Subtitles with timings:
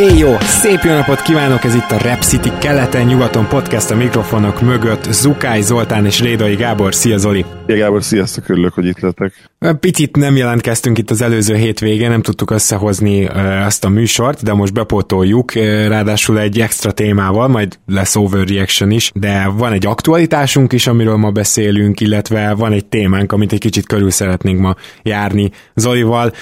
[0.00, 0.36] Éj jó!
[0.40, 1.64] Szép jó napot kívánok!
[1.64, 5.12] Ez itt a Rap City keleten-nyugaton podcast a mikrofonok mögött.
[5.12, 6.94] Zukály Zoltán és Rédai Gábor.
[6.94, 7.44] Szia Zoli!
[7.66, 9.32] Szia Gábor, sziasztok, örülök, hogy itt lettek.
[9.80, 13.28] Picit nem jelentkeztünk itt az előző hétvégén, nem tudtuk összehozni
[13.66, 19.48] ezt a műsort, de most bepótoljuk, ráadásul egy extra témával, majd lesz overreaction is, de
[19.56, 24.10] van egy aktualitásunk is, amiről ma beszélünk, illetve van egy témánk, amit egy kicsit körül
[24.10, 26.32] szeretnénk ma járni Zolival.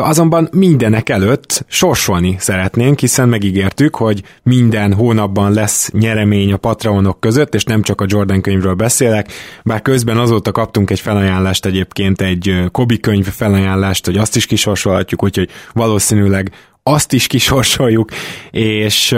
[0.00, 7.54] Azonban mindenek előtt sorsolni szeretnénk, hiszen megígértük, hogy minden hónapban lesz nyeremény a Patreonok között,
[7.54, 9.32] és nem csak a Jordan könyvről beszélek,
[9.64, 15.22] bár közben azóta kaptunk egy felajánlást egyébként, egy Kobi könyv felajánlást, hogy azt is kisorsolhatjuk,
[15.22, 18.10] úgyhogy valószínűleg azt is kisorsoljuk,
[18.50, 19.16] és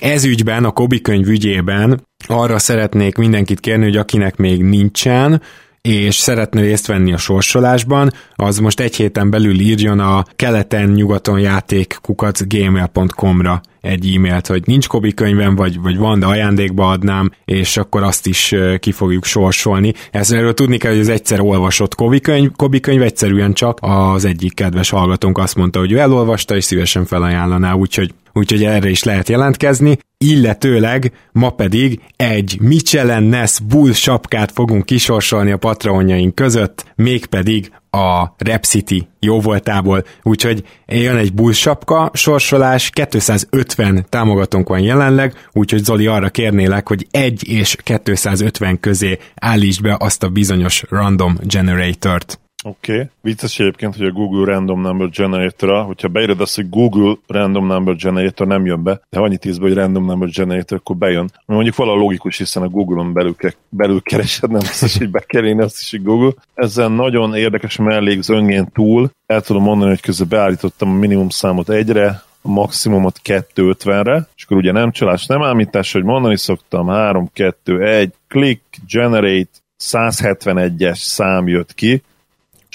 [0.00, 5.42] ez ügyben, a Kobi könyv ügyében arra szeretnék mindenkit kérni, hogy akinek még nincsen,
[5.86, 12.00] és szeretne részt venni a sorsolásban, az most egy héten belül írjon a keleten-nyugaton játék
[12.46, 18.02] gmail.com-ra egy e-mailt, hogy nincs Kobi könyvem, vagy, vagy van, de ajándékba adnám, és akkor
[18.02, 19.92] azt is ki fogjuk sorsolni.
[20.10, 24.54] Ezzel tudni kell, hogy az egyszer olvasott Kobi könyv, Kobi könyv egyszerűen csak az egyik
[24.54, 29.28] kedves hallgatónk azt mondta, hogy ő elolvasta, és szívesen felajánlaná, úgyhogy úgyhogy erre is lehet
[29.28, 37.70] jelentkezni, illetőleg ma pedig egy Michelin Ness Bull sapkát fogunk kisorsolni a patronjaink között, mégpedig
[37.90, 45.48] a Rep City jó voltából, úgyhogy jön egy Bull sapka sorsolás, 250 támogatónk van jelenleg,
[45.52, 51.36] úgyhogy Zoli arra kérnélek, hogy 1 és 250 közé állítsd be azt a bizonyos random
[51.42, 52.40] generatort.
[52.66, 52.92] Oké.
[52.92, 53.08] Okay.
[53.20, 57.96] Vicces egyébként, hogy a Google Random Number generator hogyha beírod azt, hogy Google Random Number
[57.96, 61.30] Generator nem jön be, de annyit ízbe, hogy Random Number Generator, akkor bejön.
[61.34, 65.20] Ami mondjuk valahol logikus, hiszen a Google-on belül, ke- belül keresed, nem biztos, hogy be
[65.26, 66.32] kell azt is, hogy Google.
[66.54, 71.70] Ezzel nagyon érdekes mellék zöngén túl, el tudom mondani, hogy közben beállítottam a minimum számot
[71.70, 77.30] egyre, a maximumot 250-re, és akkor ugye nem csalás, nem ámítás, hogy mondani szoktam, 3,
[77.32, 79.50] 2, 1, click, generate,
[79.84, 82.02] 171-es szám jött ki,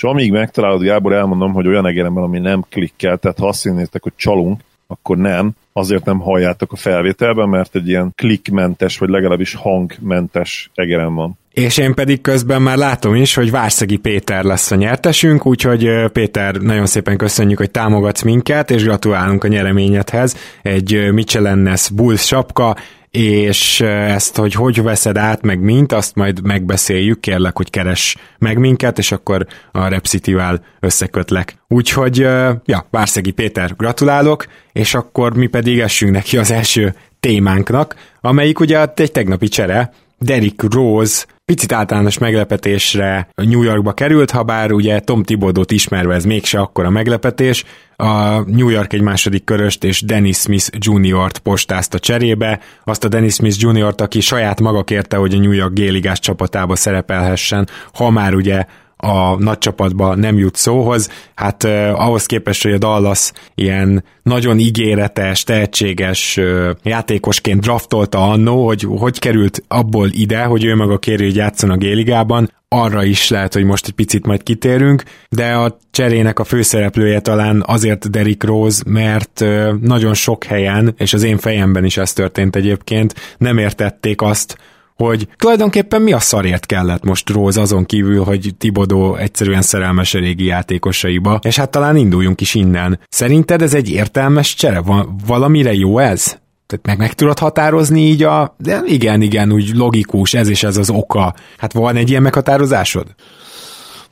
[0.01, 4.03] és amíg megtalálod, Gábor, elmondom, hogy olyan egeremben, ami nem klikkel, tehát ha azt hinnétek,
[4.03, 9.53] hogy csalunk, akkor nem, azért nem halljátok a felvételben, mert egy ilyen klikmentes, vagy legalábbis
[9.55, 11.37] hangmentes egerem van.
[11.53, 16.55] És én pedig közben már látom is, hogy Várszegi Péter lesz a nyertesünk, úgyhogy Péter,
[16.55, 20.37] nagyon szépen köszönjük, hogy támogatsz minket, és gratulálunk a nyereményedhez.
[20.61, 22.75] Egy Michelennes Bulls sapka,
[23.11, 28.57] és ezt, hogy hogy veszed át, meg mint, azt majd megbeszéljük, kérlek, hogy keres meg
[28.57, 31.55] minket, és akkor a Repcity-vel összekötlek.
[31.67, 32.17] Úgyhogy,
[32.65, 38.85] ja, Várszegi Péter, gratulálok, és akkor mi pedig essünk neki az első témánknak, amelyik ugye
[38.95, 45.23] egy tegnapi csere, Derrick Rose picit általános meglepetésre New Yorkba került, ha bár ugye Tom
[45.23, 47.63] Tibodot ismerve ez mégse akkora meglepetés,
[48.01, 53.33] a New York egy második köröst és Dennis Smith Jr.-t postázta cserébe, azt a Dennis
[53.33, 58.33] Smith Jr.-t, aki saját maga kérte, hogy a New York G-ligás csapatába szerepelhessen, ha már
[58.35, 58.65] ugye
[58.97, 61.09] a nagy csapatba nem jut szóhoz.
[61.35, 68.65] Hát eh, ahhoz képest, hogy a Dallas ilyen nagyon ígéretes, tehetséges eh, játékosként draftolta annó,
[68.65, 73.29] hogy hogy került abból ide, hogy ő maga kéri, hogy játszon a Géligában, arra is
[73.29, 78.43] lehet, hogy most egy picit majd kitérünk, de a cserének a főszereplője talán azért Derrick
[78.43, 79.45] Rose, mert
[79.81, 84.57] nagyon sok helyen, és az én fejemben is ez történt egyébként, nem értették azt,
[84.95, 90.19] hogy tulajdonképpen mi a szarért kellett most Rose azon kívül, hogy Tibodó egyszerűen szerelmes a
[90.19, 92.99] régi játékosaiba, és hát talán induljunk is innen.
[93.09, 94.79] Szerinted ez egy értelmes csere?
[94.79, 96.39] Van, valamire jó ez?
[96.71, 98.55] Tehát meg, meg tudod határozni így a...
[98.57, 101.33] De igen, igen, úgy logikus, ez és ez az oka.
[101.57, 103.07] Hát van egy ilyen meghatározásod?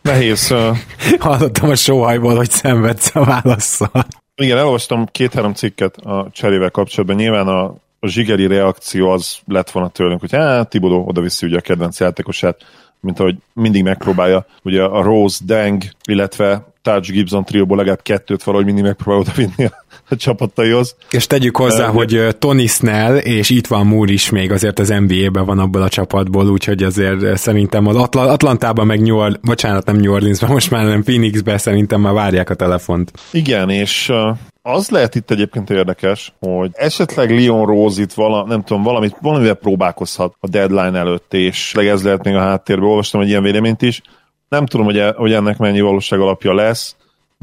[0.02, 0.54] Nehéz.
[1.20, 4.06] Hallottam a sóhajból, hogy szenvedsz a válaszsal.
[4.36, 7.18] Igen, elolvastam két-három cikket a cserével kapcsolatban.
[7.18, 11.58] Nyilván a a zsigeri reakció az lett volna tőlünk, hogy hát Tibodó oda viszi ugye
[11.58, 12.66] a kedvenc játékosát,
[13.00, 18.66] mint ahogy mindig megpróbálja, ugye a Rose, Deng, illetve Taj Gibson trióból legalább kettőt valahogy
[18.66, 20.96] mindig megpróbál oda vinni a, a csapataihoz.
[21.10, 24.90] És tegyük hozzá, uh, hogy Tony Snell és itt van Moore is még azért az
[24.90, 29.86] NBA-ben van abból a csapatból, úgyhogy azért szerintem az Atl- Atlantában meg New Orleans, bocsánat,
[29.86, 33.12] nem New Orleansban, most már nem Phoenixben szerintem már várják a telefont.
[33.32, 38.64] Igen, és uh, Az lehet itt egyébként érdekes, hogy esetleg Leon Rose itt vala, nem
[38.64, 43.28] tudom, valamit, valamivel próbálkozhat a deadline előtt, és ez lehet még a háttérben, olvastam egy
[43.28, 44.02] ilyen véleményt is.
[44.50, 46.96] Nem tudom, hogy, e, hogy ennek mennyi valóság alapja lesz,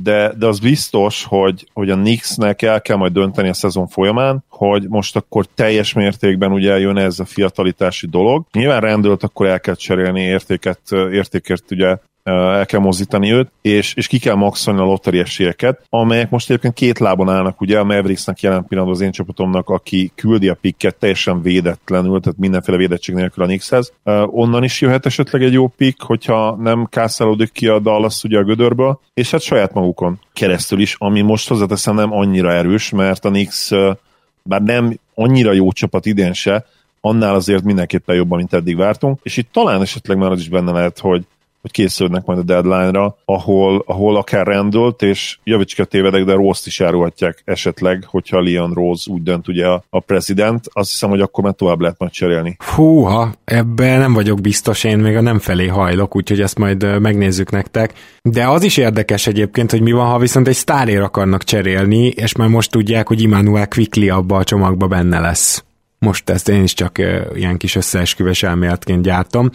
[0.03, 4.45] de, de az biztos, hogy, hogy a Knicksnek el kell majd dönteni a szezon folyamán,
[4.49, 8.47] hogy most akkor teljes mértékben ugye jön ez a fiatalitási dolog.
[8.53, 14.06] Nyilván rendőlt akkor el kell cserélni értéket, értékért ugye el kell mozdítani őt, és, és
[14.06, 18.40] ki kell maxolni a lotteri esélyeket, amelyek most egyébként két lábon állnak, ugye a Mavericksnek
[18.40, 23.43] jelen pillanatban az én csapatomnak, aki küldi a pikket teljesen védetlenül, tehát mindenféle védettség nélkül
[23.43, 23.93] a Knickshez.
[24.26, 28.44] Onnan is jöhet esetleg egy jó pick, hogyha nem kászálódik ki a Dallas ugye a
[28.44, 33.28] gödörből, és hát saját magukon keresztül is, ami most hozzáteszem nem annyira erős, mert a
[33.28, 33.96] Knicks uh,
[34.43, 36.67] bár nem annyira jó csapat idén se,
[37.00, 40.73] annál azért mindenképpen jobban, mint eddig vártunk, és itt talán esetleg már az is benne
[40.73, 41.25] lehet, hogy
[41.67, 46.33] hogy készülnek majd a deadline-ra, ahol, ahol akár rendült, és javíts ki a tévedek, de
[46.33, 51.09] Rose-t is árulhatják esetleg, hogyha Leon Rose úgy dönt ugye a, a president, azt hiszem,
[51.09, 52.57] hogy akkor már tovább lehet majd cserélni.
[52.75, 57.51] Húha, ebben nem vagyok biztos, én még a nem felé hajlok, úgyhogy ezt majd megnézzük
[57.51, 57.93] nektek.
[58.23, 62.37] De az is érdekes egyébként, hogy mi van, ha viszont egy sztárér akarnak cserélni, és
[62.37, 65.65] már most tudják, hogy Immanuel Quickly abba a csomagba benne lesz.
[65.99, 66.99] Most ezt én is csak
[67.35, 69.51] ilyen kis összeesküves elméletként gyártom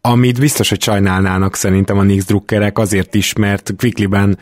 [0.00, 4.38] amit biztos, hogy sajnálnának szerintem a Nix drukkerek azért is, mert Quickly-ben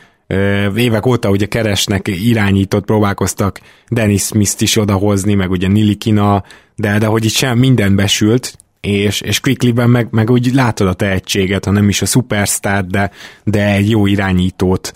[0.77, 6.45] évek óta ugye keresnek, irányított, próbálkoztak Dennis Smith-t is odahozni, meg ugye Nilikina,
[6.77, 10.93] de, de hogy itt sem minden besült, és, és Quickly-ben meg, meg úgy látod a
[10.93, 13.11] tehetséget, ha nem is a superstar, de,
[13.45, 14.93] de egy jó irányítót,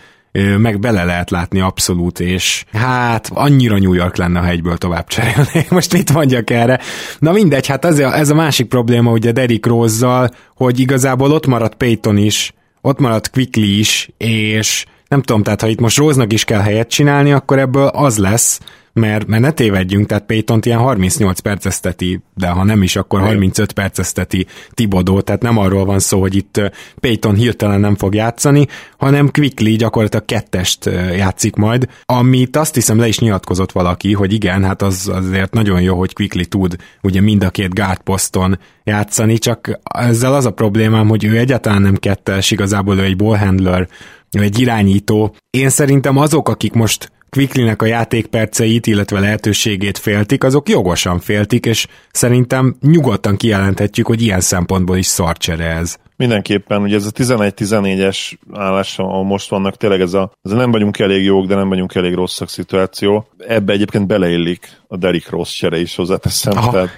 [0.58, 5.70] meg bele lehet látni abszolút, és hát annyira New York lenne, ha egyből tovább cserélnék.
[5.78, 6.80] Most mit mondjak erre?
[7.18, 11.46] Na mindegy, hát ez a, ez a másik probléma ugye Derrick rose hogy igazából ott
[11.46, 16.32] maradt Peyton is, ott maradt Quickly is, és nem tudom, tehát ha itt most Róznak
[16.32, 18.60] is kell helyet csinálni, akkor ebből az lesz,
[18.92, 23.72] mert, mert ne tévedjünk, tehát payton ilyen 38 perceszteti, de ha nem is, akkor 35
[23.72, 26.60] perceszteti Tibodó, tehát nem arról van szó, hogy itt
[27.00, 28.66] Payton hirtelen nem fog játszani,
[28.98, 30.84] hanem Quickly gyakorlatilag kettest
[31.16, 35.80] játszik majd, amit azt hiszem le is nyilatkozott valaki, hogy igen, hát az azért nagyon
[35.80, 40.50] jó, hogy Quickly tud ugye mind a két guard poszton játszani, csak ezzel az a
[40.50, 43.88] problémám, hogy ő egyáltalán nem kettes, igazából ő egy ballhandler,
[44.30, 45.34] egy irányító.
[45.50, 51.86] Én szerintem azok, akik most Quicklynek a játékperceit, illetve lehetőségét féltik, azok jogosan féltik, és
[52.10, 55.96] szerintem nyugodtan kijelenthetjük, hogy ilyen szempontból is szarcsere ez.
[56.16, 60.70] Mindenképpen, ugye ez a 11-14-es állás, ahol most vannak, tényleg ez a, ez a nem
[60.70, 63.26] vagyunk elég jók, de nem vagyunk elég rosszak szituáció.
[63.38, 66.70] Ebbe egyébként beleillik a Derrick Ross csere is hozzáteszem, Aha.
[66.70, 66.90] tehát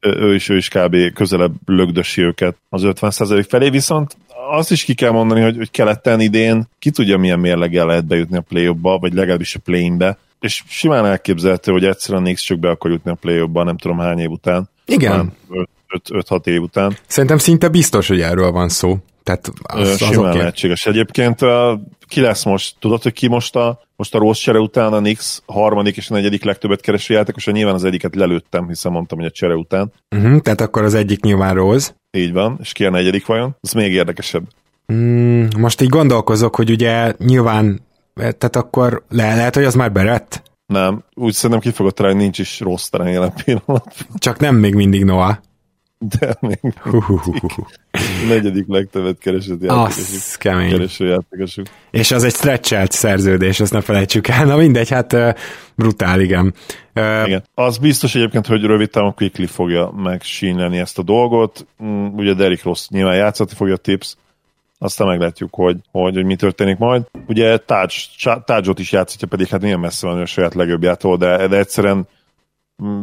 [0.00, 0.96] ő is, ő is kb.
[1.14, 4.16] közelebb lögdösi őket az 50% felé, viszont
[4.50, 8.36] azt is ki kell mondani, hogy, hogy keleten idén ki tudja milyen mérleggel lehet bejutni
[8.36, 12.90] a play vagy legalábbis a play-be, és simán elképzelhető, hogy egyszerűen Nix csak be akar
[12.90, 14.68] jutni a play nem tudom hány év után.
[14.84, 15.32] Igen.
[16.08, 16.96] 5-6 év után.
[17.06, 18.98] Szerintem szinte biztos, hogy erről van szó.
[19.26, 20.36] Tehát az, Simán okay.
[20.36, 20.86] lehetséges.
[20.86, 21.40] Egyébként
[22.08, 22.76] ki lesz most?
[22.78, 26.14] Tudod, hogy ki most a, most a rossz csere után a Nix harmadik és a
[26.14, 29.92] negyedik legtöbbet kereső játékos, nyilván az egyiket lelőttem, hiszen mondtam, hogy a csere után.
[30.16, 31.90] Uh-huh, tehát akkor az egyik nyilván Rose.
[32.10, 33.56] Így van, és ki a negyedik vajon?
[33.60, 34.44] Ez még érdekesebb.
[34.92, 37.80] Mm, most így gondolkozok, hogy ugye nyilván,
[38.14, 40.42] tehát akkor le, lehet, hogy az már berett?
[40.66, 43.94] Nem, úgy szerintem ki fogod találni, nincs is rossz terem jelen pillanat.
[44.14, 45.36] Csak nem még mindig Noah.
[45.98, 46.60] De még
[48.28, 50.38] negyedik legtöbbet keresett játékosuk.
[50.38, 50.70] kemény.
[50.70, 51.66] Kereső játékosuk.
[51.90, 54.44] És az egy stretchelt szerződés, ezt ne felejtsük el.
[54.44, 55.16] Na mindegy, hát
[55.74, 56.54] brutál, igen.
[57.24, 57.44] Igen.
[57.54, 61.66] Az biztos egyébként, hogy rövid távon Quickly fogja megsínleni ezt a dolgot.
[61.84, 64.16] Mm, ugye Derek Ross nyilván játszati fogja a tips,
[64.78, 67.02] aztán meglátjuk, hogy, hogy, hogy mi történik majd.
[67.26, 67.58] Ugye
[68.44, 72.08] Tácsot is játszhatja, pedig hát milyen messze van a saját legjobbjától, de, de egyszerűen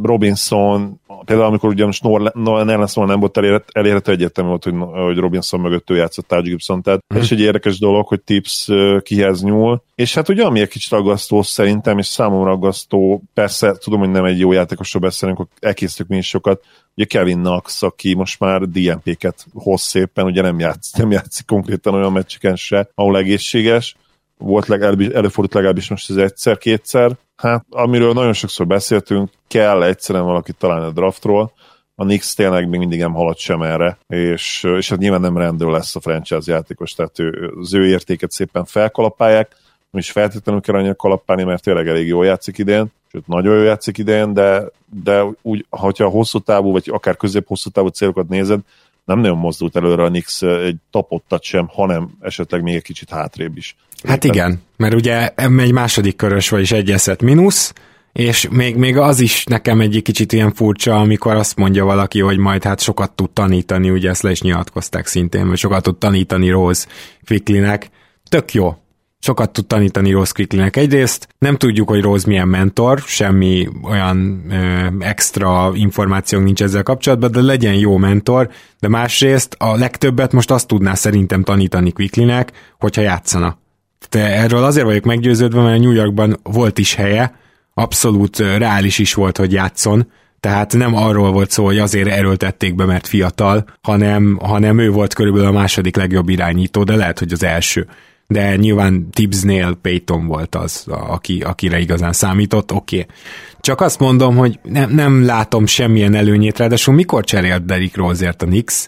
[0.04, 2.04] Robinson, például amikor ugye most
[2.34, 6.82] Nerlens nem volt elérhető, elérhető egyértelmű volt, hogy, hogy Robinson mögött ő játszott Taj Gibson,
[6.82, 7.18] tehát mm.
[7.18, 8.70] és egy érdekes dolog, hogy Tips
[9.04, 14.00] kihez nyúl, és hát ugye ami egy kicsit aggasztó szerintem, és számomra aggasztó, persze tudom,
[14.00, 16.64] hogy nem egy jó játékosról beszélünk, akkor elkészítük mi is sokat,
[16.96, 21.94] ugye Kevin Knox, aki most már DMP-ket hoz szépen, ugye nem játszik, nem játszik konkrétan
[21.94, 23.96] olyan meccseken se, ahol egészséges,
[24.38, 27.12] volt legalábbis, előfordult legalábbis most ez egyszer-kétszer.
[27.36, 31.52] Hát, amiről nagyon sokszor beszéltünk, kell egyszerűen valakit találni a draftról,
[31.96, 35.72] a Nix tényleg még mindig nem halad sem erre, és, és hát nyilván nem rendről
[35.72, 39.56] lesz a franchise játékos, tehát ő, az ő értéket szépen felkalapálják,
[39.92, 43.64] nem is feltétlenül kell annyira kalapálni, mert tényleg elég jól játszik idén, sőt nagyon jól
[43.64, 44.64] játszik idén, de,
[45.04, 48.60] de úgy, ha a hosszú távú, vagy akár közép-hosszú távú célokat nézed,
[49.06, 53.58] nem nagyon mozdult előre a Nix egy tapottat sem, hanem esetleg még egy kicsit hátrébb
[53.58, 53.76] is.
[54.04, 57.74] Hát igen, mert ugye egy második körös, vagyis egy eszet mínusz,
[58.14, 62.38] és még, még az is nekem egy kicsit ilyen furcsa, amikor azt mondja valaki, hogy
[62.38, 66.50] majd hát sokat tud tanítani, ugye ezt le is nyilatkozták szintén, hogy sokat tud tanítani
[66.50, 66.88] Rose
[67.28, 67.90] Quicklinek.
[68.30, 68.76] Tök jó,
[69.24, 70.76] sokat tud tanítani Rose Quicklinek.
[70.76, 77.32] Egyrészt nem tudjuk, hogy Rose milyen mentor, semmi olyan ö, extra információnk nincs ezzel kapcsolatban,
[77.32, 78.50] de legyen jó mentor,
[78.80, 83.58] de másrészt a legtöbbet most azt tudná szerintem tanítani Quicklinek, hogyha játszana.
[84.10, 87.36] De erről azért vagyok meggyőződve, mert New Yorkban volt is helye,
[87.74, 92.86] abszolút reális is volt, hogy játszon, tehát nem arról volt szó, hogy azért erőltették be,
[92.86, 97.44] mert fiatal, hanem, hanem ő volt körülbelül a második legjobb irányító, de lehet, hogy az
[97.44, 97.88] első.
[98.28, 103.00] De nyilván Tibbsnél Payton volt az, aki, akire igazán számított, oké.
[103.00, 103.16] Okay.
[103.60, 108.46] Csak azt mondom, hogy nem, nem látom semmilyen előnyét, ráadásul mikor cserélt Derrick Roseért a
[108.46, 108.88] Knicks?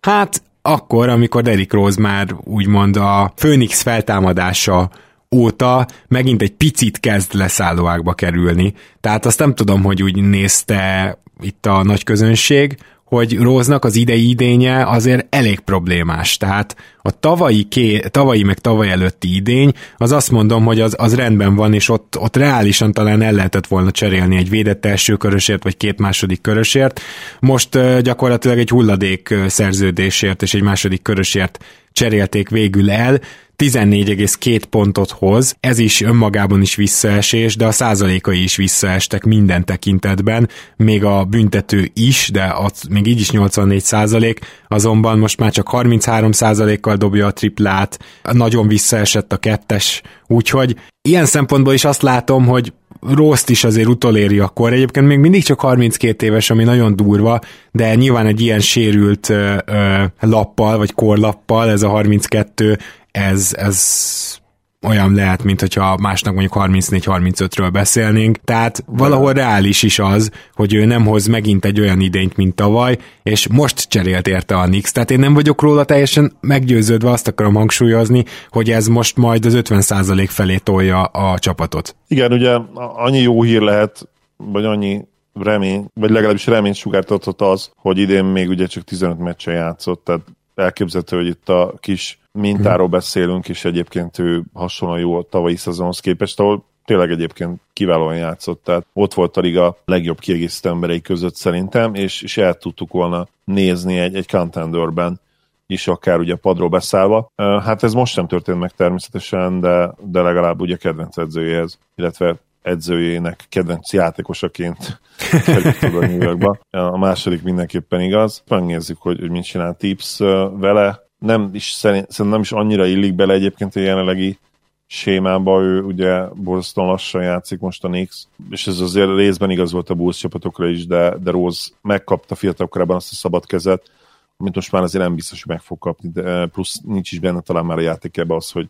[0.00, 4.90] Hát akkor, amikor Derrick Rose már úgymond a Phoenix feltámadása
[5.34, 8.74] óta megint egy picit kezd leszállóákba kerülni.
[9.00, 12.76] Tehát azt nem tudom, hogy úgy nézte itt a nagy közönség,
[13.06, 16.36] hogy Róznak az idei idénye azért elég problémás.
[16.36, 21.14] Tehát a tavalyi, ké, tavalyi meg tavaly előtti idény, az azt mondom, hogy az, az
[21.14, 25.62] rendben van, és ott, ott reálisan talán el lehetett volna cserélni egy védett első körösért,
[25.62, 27.00] vagy két második körösért.
[27.40, 33.20] Most uh, gyakorlatilag egy hulladék szerződésért és egy második körösért cserélték végül el,
[33.56, 40.48] 14,2 pontot hoz, ez is önmagában is visszaesés, de a százalékai is visszaestek minden tekintetben,
[40.76, 45.68] még a büntető is, de az még így is 84 százalék, azonban most már csak
[45.68, 47.98] 33 százalékkal dobja a triplát,
[48.32, 54.38] nagyon visszaesett a kettes, úgyhogy ilyen szempontból is azt látom, hogy Rost is azért utoléri
[54.38, 54.72] akkor.
[54.72, 57.40] Egyébként még mindig csak 32 éves, ami nagyon durva,
[57.72, 62.78] de nyilván egy ilyen sérült ö, ö, lappal, vagy korlappal, ez a 32,
[63.16, 64.38] ez, ez
[64.86, 70.84] olyan lehet, mint hogyha másnak mondjuk 34-35-ről beszélnénk, tehát valahol reális is az, hogy ő
[70.84, 75.10] nem hoz megint egy olyan idényt, mint tavaly, és most cserélt érte a Nix, tehát
[75.10, 80.26] én nem vagyok róla teljesen meggyőződve, azt akarom hangsúlyozni, hogy ez most majd az 50%
[80.28, 81.96] felé tolja a csapatot.
[82.08, 87.98] Igen, ugye annyi jó hír lehet, vagy annyi remény, vagy legalábbis reményt sugártatott az, hogy
[87.98, 90.20] idén még ugye csak 15 meccsen játszott, tehát
[90.56, 96.00] elképzelhető, hogy itt a kis mintáról beszélünk, és egyébként ő hasonlóan jó a tavalyi szezonhoz
[96.00, 101.34] képest, ahol tényleg egyébként kiválóan játszott, tehát ott volt a liga legjobb kiegészítő emberei között
[101.34, 105.20] szerintem, és, és el tudtuk volna nézni egy, egy contenderben
[105.66, 107.30] is akár ugye padról beszállva.
[107.36, 112.36] Hát ez most sem történt meg természetesen, de, de legalább ugye kedvenc edzőjéhez, illetve
[112.66, 115.00] edzőjének kedvenc játékosaként
[115.44, 116.58] került a New Yorkba.
[116.70, 118.42] A második mindenképpen igaz.
[118.48, 120.18] Megnézzük, hogy, hogy mit csinál Tips
[120.52, 124.38] vele nem is szerint, szerintem nem is annyira illik bele egyébként a jelenlegi
[124.86, 129.90] sémába, ő ugye borzasztóan lassan játszik most a Knicks, és ez azért részben igaz volt
[129.90, 133.90] a Bulls csapatokra is, de, de Rose megkapta fiatal korában azt a szabad kezet,
[134.36, 137.40] amit most már azért nem biztos, hogy meg fog kapni, de plusz nincs is benne
[137.40, 138.68] talán már a játékában az, hogy,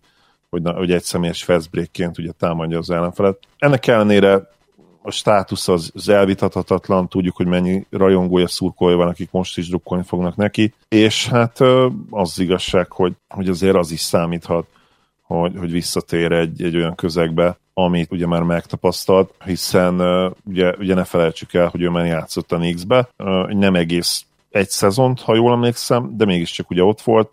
[0.50, 3.38] hogy, hogy egy személyes fast breakként ugye támadja az ellenfelet.
[3.59, 4.49] Ennek ellenére
[5.03, 10.05] a státusz az, az elvitathatatlan, tudjuk, hogy mennyi rajongója, szurkolja van, akik most is drukkolni
[10.05, 14.67] fognak neki, és hát az, az igazság, hogy, hogy azért az is számíthat,
[15.23, 20.00] hogy, hogy visszatér egy, egy olyan közegbe, amit ugye már megtapasztalt, hiszen
[20.45, 23.09] ugye, ugye ne felejtsük el, hogy ő már játszott a Knicks-be,
[23.49, 27.31] nem egész egy szezont, ha jól emlékszem, de mégiscsak ugye ott volt,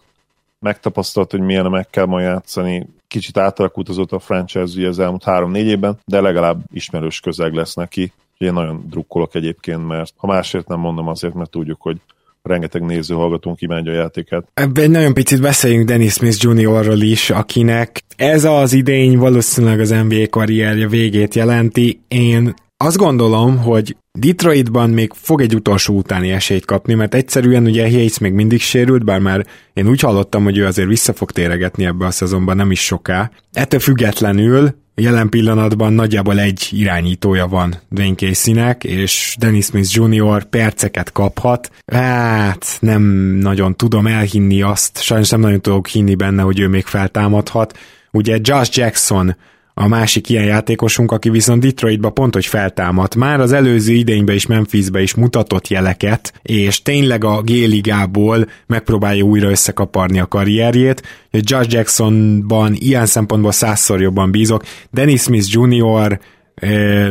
[0.59, 5.97] megtapasztalt, hogy milyen meg kell ma játszani, kicsit átalakult a franchise az elmúlt három-négy évben,
[6.05, 8.11] de legalább ismerős közeg lesz neki.
[8.37, 11.97] Én nagyon drukkolok egyébként, mert ha másért nem mondom azért, mert tudjuk, hogy
[12.41, 14.47] rengeteg néző hallgatónk imádja a játékát.
[14.53, 20.29] Ebben nagyon picit beszéljünk Dennis Smith Jr.-ról is, akinek ez az idény valószínűleg az NBA
[20.29, 22.01] karrierje végét jelenti.
[22.07, 27.89] Én azt gondolom, hogy Detroitban még fog egy utolsó utáni esélyt kapni, mert egyszerűen ugye
[27.89, 31.85] Hayes még mindig sérült, bár már én úgy hallottam, hogy ő azért vissza fog téregetni
[31.85, 33.31] ebbe a szezonban nem is soká.
[33.53, 40.43] Ettől függetlenül jelen pillanatban nagyjából egy irányítója van Dwayne Casey-nek, és Dennis Smith Jr.
[40.43, 41.71] perceket kaphat.
[41.85, 43.01] Hát nem
[43.39, 47.77] nagyon tudom elhinni azt, sajnos nem nagyon tudok hinni benne, hogy ő még feltámadhat.
[48.11, 49.35] Ugye Josh Jackson
[49.73, 53.15] a másik ilyen játékosunk, aki viszont Detroitba pont, hogy feltámadt.
[53.15, 59.49] Már az előző idényben is Memphisbe is mutatott jeleket, és tényleg a G-ligából megpróbálja újra
[59.49, 61.03] összekaparni a karrierjét.
[61.31, 64.63] Josh Jacksonban ilyen szempontból százszor jobban bízok.
[64.91, 66.19] Dennis Smith Jr.,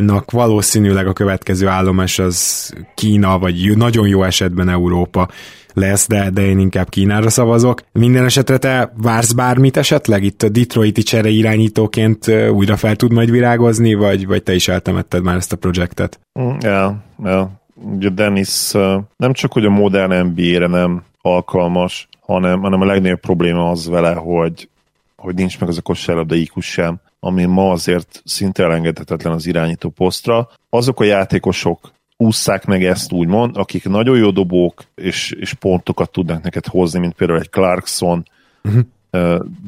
[0.01, 5.29] nak valószínűleg a következő állomás az Kína, vagy nagyon jó esetben Európa.
[5.75, 7.83] Lesz, de, de én inkább Kínára szavazok.
[7.93, 10.23] Minden esetre te vársz bármit esetleg?
[10.23, 15.23] Itt a Detroiti csere irányítóként újra fel tud majd virágozni, vagy, vagy te is eltemetted
[15.23, 16.21] már ezt a projektet?
[16.41, 17.51] Mm, ja, ja.
[17.75, 18.73] Ugye Dennis
[19.17, 24.13] nem csak, hogy a modern NBA-re nem alkalmas, hanem, hanem a legnagyobb probléma az vele,
[24.15, 24.69] hogy,
[25.17, 29.89] hogy nincs meg az a kosárlabda IQ sem, ami ma azért szinte elengedhetetlen az irányító
[29.89, 30.49] posztra.
[30.71, 36.43] Azok a játékosok ússzák meg ezt úgymond, akik nagyon jó dobók, és, és pontokat tudnak
[36.43, 38.25] neked hozni, mint például egy Clarkson,
[38.65, 38.83] uh-huh.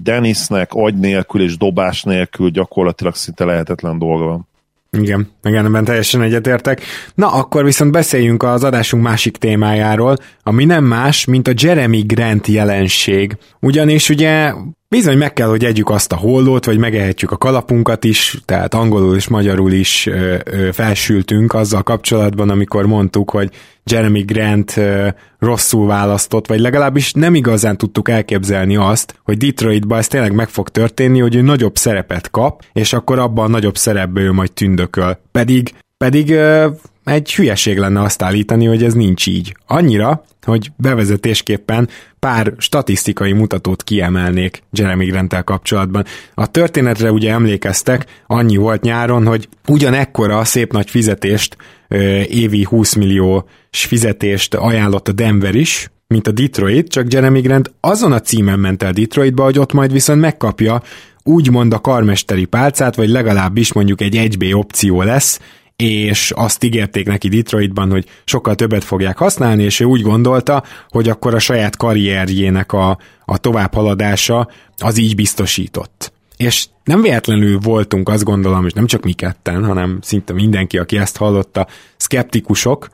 [0.03, 4.49] Dennisnek agy nélkül és dobás nélkül gyakorlatilag szinte lehetetlen dolga van.
[4.91, 6.83] Igen, igen, ebben teljesen egyetértek.
[7.15, 12.47] Na, akkor viszont beszéljünk az adásunk másik témájáról, ami nem más, mint a Jeremy Grant
[12.47, 13.37] jelenség.
[13.61, 14.53] Ugyanis ugye
[14.95, 19.17] Bizony meg kell, hogy együk azt a hollót, vagy megehetjük a kalapunkat is, tehát angolul
[19.17, 23.51] és magyarul is ö, ö, felsültünk azzal kapcsolatban, amikor mondtuk, hogy
[23.85, 25.09] Jeremy Grant ö,
[25.39, 30.69] rosszul választott, vagy legalábbis nem igazán tudtuk elképzelni azt, hogy Detroitban ez tényleg meg fog
[30.69, 35.19] történni, hogy ő nagyobb szerepet kap, és akkor abban a nagyobb szerepből ő majd tündököl.
[35.33, 36.35] Pedig pedig
[37.05, 39.57] egy hülyeség lenne azt állítani, hogy ez nincs így.
[39.67, 46.05] Annyira, hogy bevezetésképpen pár statisztikai mutatót kiemelnék Jeremy grant kapcsolatban.
[46.35, 51.57] A történetre ugye emlékeztek, annyi volt nyáron, hogy ugyanekkora a szép nagy fizetést,
[52.29, 58.13] évi 20 milliós fizetést ajánlott a Denver is, mint a Detroit, csak Jeremy Grant azon
[58.13, 60.83] a címen ment el Detroitba, hogy ott majd viszont megkapja
[61.23, 65.41] úgymond a karmesteri pálcát, vagy legalábbis mondjuk egy 1B opció lesz,
[65.77, 71.09] és azt ígérték neki Detroitban, hogy sokkal többet fogják használni, és ő úgy gondolta, hogy
[71.09, 76.13] akkor a saját karrierjének a, a továbbhaladása az így biztosított.
[76.37, 80.99] És nem véletlenül voltunk, azt gondolom, és nem csak mi ketten, hanem szinte mindenki, aki
[80.99, 81.67] ezt hallotta,
[81.97, 82.89] szkeptikusok,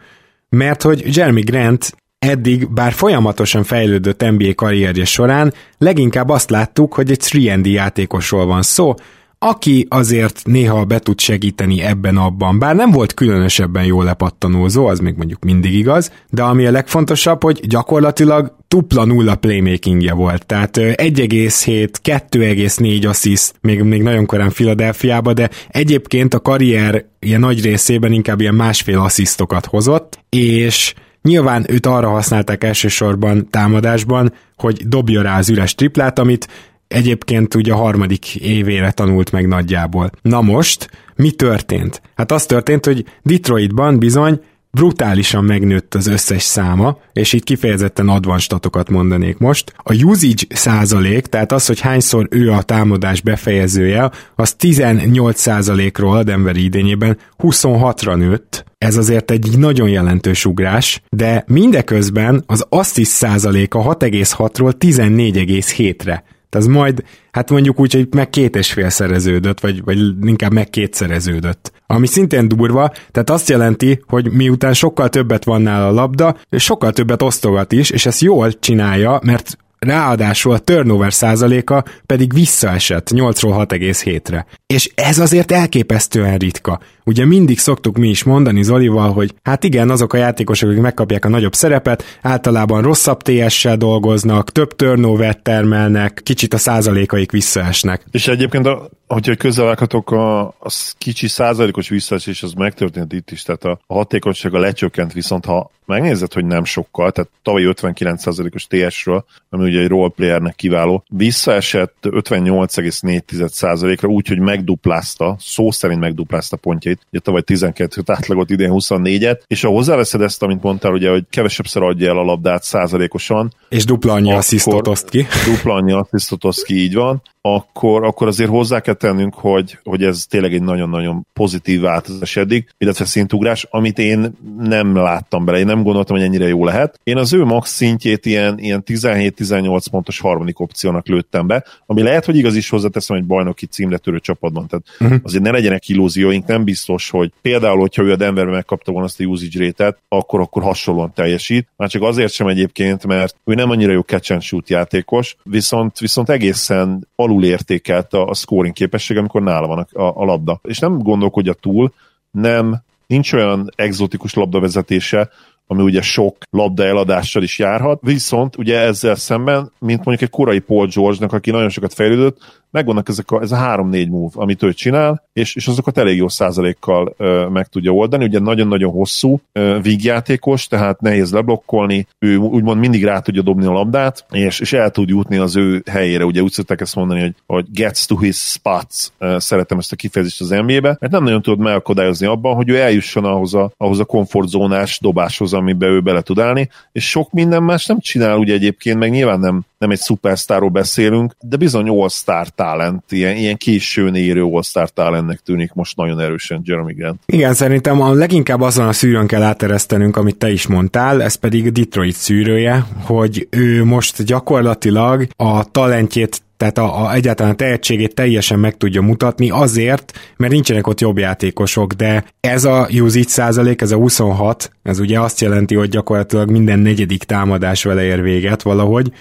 [0.49, 7.11] mert hogy Jeremy Grant eddig, bár folyamatosan fejlődött NBA karrierje során, leginkább azt láttuk, hogy
[7.11, 8.95] egy 3 játékosról van szó,
[9.43, 15.15] aki azért néha be tud segíteni ebben-abban, bár nem volt különösebben jó lepattanózó, az még
[15.17, 21.89] mondjuk mindig igaz, de ami a legfontosabb, hogy gyakorlatilag tupla nulla playmakingje volt, tehát 1,7,
[22.03, 28.41] 2,4 assziszt, még, még nagyon korán Filadelfiába, de egyébként a karrier ilyen nagy részében inkább
[28.41, 35.49] ilyen másfél asszisztokat hozott, és Nyilván őt arra használták elsősorban támadásban, hogy dobja rá az
[35.49, 36.49] üres triplát, amit
[36.93, 40.11] egyébként ugye a harmadik évére tanult meg nagyjából.
[40.23, 42.03] Na most, mi történt?
[42.15, 48.45] Hát az történt, hogy Detroitban bizony brutálisan megnőtt az összes száma, és itt kifejezetten advanced
[48.45, 49.73] statokat mondanék most.
[49.76, 56.23] A usage százalék, tehát az, hogy hányszor ő a támadás befejezője, az 18 százalékról a
[56.23, 58.65] Denver idényében 26-ra nőtt.
[58.79, 66.25] Ez azért egy nagyon jelentős ugrás, de mindeközben az assist százaléka 6,6-ról 14,7-re.
[66.50, 70.71] Tehát majd, hát mondjuk úgy, hogy meg két és fél szereződött, vagy, vagy inkább meg
[70.71, 71.73] kétszereződött.
[71.86, 76.93] Ami szintén durva, tehát azt jelenti, hogy miután sokkal többet van nála a labda, sokkal
[76.93, 83.67] többet osztogat is, és ezt jól csinálja, mert ráadásul a turnover százaléka pedig visszaesett 8-ról
[83.69, 84.47] 6,7-re.
[84.67, 86.80] És ez azért elképesztően ritka.
[87.11, 91.25] Ugye mindig szoktuk mi is mondani Zolival, hogy hát igen, azok a játékosok, akik megkapják
[91.25, 98.05] a nagyobb szerepet, általában rosszabb TS-sel dolgoznak, több turnover termelnek, kicsit a százalékaik visszaesnek.
[98.11, 103.65] És egyébként, a, hogyha közelvághatok, a, a kicsi százalékos visszaesés az megtörtént itt is, tehát
[103.65, 109.65] a, a hatékonysága lecsökkent, viszont ha megnézed, hogy nem sokkal, tehát tavaly 59%-os TS-ről, ami
[109.65, 118.02] ugye egy roleplayernek kiváló, visszaesett 58,4%-ra, úgyhogy megduplázta, szó szerint megduplázta pontjait, ugye tavaly 12
[118.06, 122.25] átlagot, idén 24-et, és ha hozzáveszed ezt, amit mondtál, ugye, hogy kevesebbszer adja el a
[122.25, 125.26] labdát százalékosan, és dupla annyi asszisztot oszt ki.
[125.47, 130.05] Dupla annyi asszisztot oszt ki, így van, akkor, akkor azért hozzá kell tennünk, hogy, hogy
[130.05, 135.67] ez tényleg egy nagyon-nagyon pozitív változás eddig, illetve szintugrás, amit én nem láttam bele, én
[135.67, 137.00] nem gondoltam, hogy ennyire jó lehet.
[137.03, 142.25] Én az ő max szintjét ilyen, ilyen 17-18 pontos harmadik opciónak lőttem be, ami lehet,
[142.25, 145.19] hogy igaz is hozzáteszem egy bajnoki címletörő csapatban, tehát uh-huh.
[145.23, 149.21] azért ne legyenek illúzióink, nem biztos, hogy például, hogyha ő a Denverben megkapta volna azt
[149.21, 153.71] a usage rate akkor, akkor hasonlóan teljesít, már csak azért sem egyébként, mert ő nem
[153.71, 159.16] annyira jó catch and shoot játékos, viszont, viszont egészen alul értékelt a, a scoring képesség,
[159.16, 160.60] amikor nála van a, a, a labda.
[160.62, 161.93] És nem gondolkodja túl,
[162.30, 165.30] nem, nincs olyan exotikus labdavezetése,
[165.66, 170.58] ami ugye sok labda eladással is járhat, viszont ugye ezzel szemben, mint mondjuk egy korai
[170.58, 174.73] Paul George-nak, aki nagyon sokat fejlődött, megvannak ezek a, ez a három-négy move, amit ő
[174.73, 178.25] csinál, és, és azokat elég jó százalékkal ö, meg tudja oldani.
[178.25, 183.73] Ugye nagyon-nagyon hosszú ö, vígjátékos, tehát nehéz leblokkolni, ő úgymond mindig rá tudja dobni a
[183.73, 186.25] labdát, és, és el tud jutni az ő helyére.
[186.25, 189.97] Ugye úgy szokták ezt mondani, hogy, hogy gets to his spots, ö, szeretem ezt a
[189.97, 193.99] kifejezést az NBA-be, mert nem nagyon tudod megakadályozni abban, hogy ő eljusson ahhoz a, ahhoz
[194.00, 198.54] a komfortzónás dobáshoz, amiben ő bele tud állni, és sok minden más nem csinál ugye
[198.54, 204.15] egyébként, meg nyilván nem, nem egy szupersztárról beszélünk, de bizony all-star talent, ilyen, ilyen későn
[204.15, 207.21] érő all-star talentnek tűnik most nagyon erősen Jeremy Grant.
[207.27, 211.73] Igen, szerintem a leginkább azon a szűrőn kell áteresztenünk, amit te is mondtál, ez pedig
[211.73, 218.59] Detroit szűrője, hogy ő most gyakorlatilag a talentjét tehát a, a, egyáltalán a tehetségét teljesen
[218.59, 223.93] meg tudja mutatni azért, mert nincsenek ott jobb játékosok, de ez a usage százalék, ez
[223.93, 229.13] a 26, ez ugye azt jelenti, hogy gyakorlatilag minden negyedik támadás vele ér véget valahogy.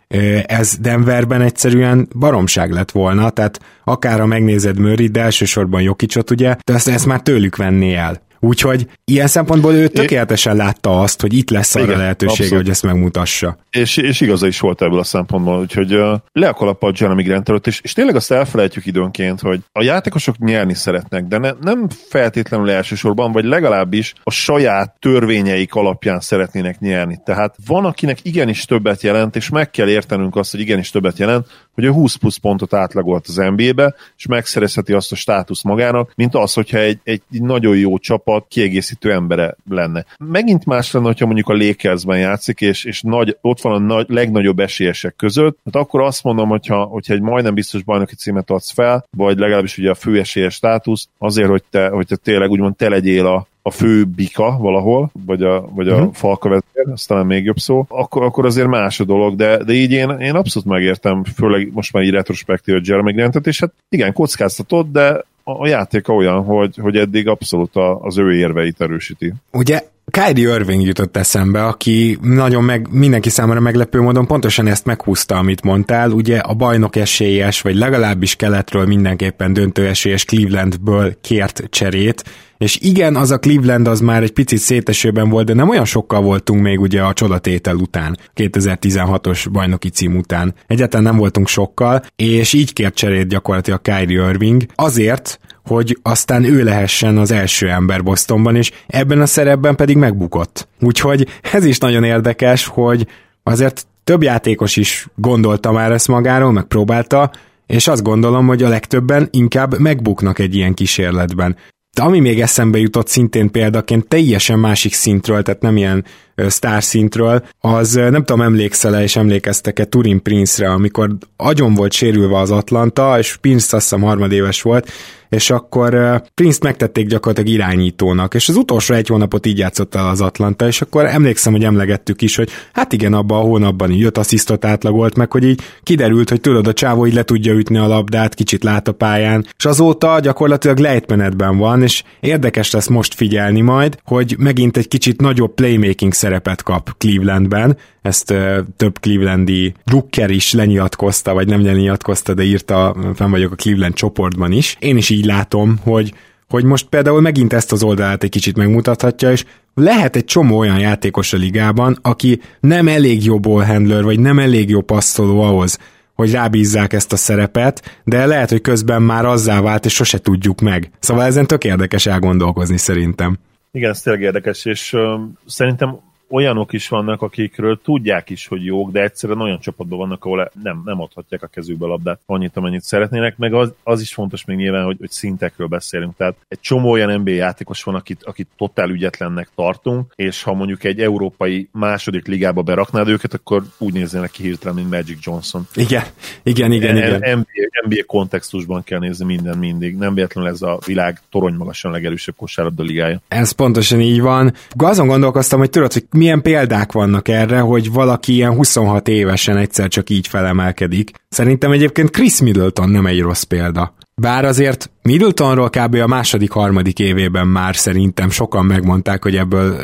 [0.45, 6.56] Ez Denverben egyszerűen baromság lett volna, tehát akár ha megnézed Murray, de elsősorban Jokicsot ugye,
[6.63, 8.21] de ezt, ezt már tőlük venné el.
[8.39, 12.63] Úgyhogy ilyen szempontból ő tökéletesen látta azt, hogy itt lesz arra Igen, lehetősége, abszolút.
[12.63, 13.58] hogy ezt megmutassa.
[13.69, 17.23] És, és igaza is volt ebből a szempontból, úgyhogy uh, le a kalap a Jeremy
[17.23, 21.52] Grant előtt, és, és tényleg azt elfelejtjük időnként, hogy a játékosok nyerni szeretnek, de ne,
[21.62, 27.19] nem feltétlenül elsősorban, vagy legalábbis a saját törvényeik alapján szeretnének nyerni.
[27.25, 31.47] Tehát van, akinek igenis többet jelent, és meg kell értenünk azt, hogy igenis többet jelent,
[31.73, 36.36] hogy ő 20 plusz pontot átlagolt az NBA-be, és megszerezheti azt a státusz magának, mint
[36.36, 40.05] az, hogyha egy, egy nagyon jó csapat kiegészítő embere lenne.
[40.17, 44.05] Megint más lenne, hogyha mondjuk a Lakersben játszik, és, és nagy, ott van a nagy,
[44.09, 48.71] legnagyobb esélyesek között, hát akkor azt mondom, hogyha, hogyha egy majdnem biztos bajnoki címet adsz
[48.71, 52.75] fel, vagy legalábbis ugye a fő esélyes státusz, azért, hogy te, hogy te tényleg úgymond
[52.75, 56.13] te legyél a, a fő bika valahol, vagy a, vagy a uh-huh.
[56.13, 59.73] falka vezér, ez talán még jobb szó, akkor, akkor azért más a dolog, de, de
[59.73, 63.73] így én, én abszolút megértem, főleg most már így retrospektív a Jeremy Grantet, és hát
[63.89, 65.23] igen, kockáztatott, de
[65.57, 69.33] a, játéka olyan, hogy, hogy eddig abszolút a, az ő érveit erősíti.
[69.51, 75.37] Ugye Kyrie Irving jutott eszembe, aki nagyon meg, mindenki számára meglepő módon pontosan ezt meghúzta,
[75.37, 76.11] amit mondtál.
[76.11, 82.23] Ugye a bajnok esélyes, vagy legalábbis keletről mindenképpen döntő esélyes Clevelandből kért cserét,
[82.59, 86.21] és igen, az a Cleveland az már egy picit szétesőben volt, de nem olyan sokkal
[86.21, 90.53] voltunk még ugye a csodatétel után, 2016-os bajnoki cím után.
[90.67, 95.39] Egyáltalán nem voltunk sokkal, és így kért cserét gyakorlatilag Kyrie Irving, azért,
[95.69, 100.67] hogy aztán ő lehessen az első ember Bostonban, és ebben a szerepben pedig megbukott.
[100.82, 103.08] Úgyhogy ez is nagyon érdekes, hogy
[103.43, 107.32] azért több játékos is gondolta már ezt magáról, megpróbálta,
[107.67, 111.55] és azt gondolom, hogy a legtöbben inkább megbuknak egy ilyen kísérletben.
[111.95, 116.05] De ami még eszembe jutott szintén példaként teljesen másik szintről, tehát nem ilyen
[116.47, 122.52] sztár szintről, az nem tudom, emlékszel-e és emlékeztek-e Turin Prince-re, amikor agyon volt sérülve az
[122.52, 124.91] Atlanta, és Prince azt hiszem harmadéves volt,
[125.30, 130.21] és akkor Prince-t megtették gyakorlatilag irányítónak, és az utolsó egy hónapot így játszott el az
[130.21, 134.17] Atlanta, és akkor emlékszem, hogy emlegettük is, hogy hát igen, abban a hónapban így öt
[134.17, 137.88] asszisztot átlagolt, meg hogy így kiderült, hogy tudod, a csávó így le tudja ütni a
[137.88, 143.62] labdát, kicsit lát a pályán, és azóta gyakorlatilag lejtmenetben van, és érdekes lesz most figyelni
[143.62, 148.33] majd, hogy megint egy kicsit nagyobb playmaking szerepet kap Clevelandben, ezt
[148.77, 154.51] több clevelandi drukker is lenyilatkozta, vagy nem lenyilatkozta, de írta, fenn vagyok a Cleveland csoportban
[154.51, 154.75] is.
[154.79, 156.13] Én is így látom, hogy
[156.49, 160.79] hogy most például megint ezt az oldalát egy kicsit megmutathatja, és lehet egy csomó olyan
[160.79, 165.77] játékos a ligában, aki nem elég jó ballhandler, vagy nem elég jó passzoló ahhoz,
[166.13, 170.61] hogy rábízzák ezt a szerepet, de lehet, hogy közben már azzá vált, és sose tudjuk
[170.61, 170.91] meg.
[170.99, 173.37] Szóval ezen tök érdekes elgondolkozni szerintem.
[173.71, 175.01] Igen, ez tényleg érdekes, és uh,
[175.45, 180.51] szerintem olyanok is vannak, akikről tudják is, hogy jók, de egyszerűen olyan csapatban vannak, ahol
[180.63, 184.45] nem, nem adhatják a kezükbe a labdát annyit, amennyit szeretnének, meg az, az is fontos
[184.45, 186.15] még nyilván, hogy, hogy szintekről beszélünk.
[186.17, 190.83] Tehát egy csomó olyan NBA játékos van, akit, akit totál ügyetlennek tartunk, és ha mondjuk
[190.83, 195.67] egy európai második ligába beraknád őket, akkor úgy néznének ki hirtelen, mint Magic Johnson.
[195.75, 196.03] Igen,
[196.43, 196.97] igen, igen.
[196.97, 197.19] igen.
[197.19, 199.95] NBA, NBA kontextusban kell nézni minden mindig.
[199.95, 203.21] Nem véletlenül ez a világ torony magasan legerősebb kosárlabda ligája.
[203.27, 204.53] Ez pontosan így van.
[204.77, 209.88] Azon gondolkoztam, hogy tudod, hogy milyen példák vannak erre, hogy valaki ilyen 26 évesen egyszer
[209.88, 211.12] csak így felemelkedik.
[211.29, 213.93] Szerintem egyébként Chris Middleton nem egy rossz példa.
[214.15, 215.95] Bár azért Middletonról kb.
[215.95, 219.75] a második, harmadik évében már szerintem sokan megmondták, hogy ebből,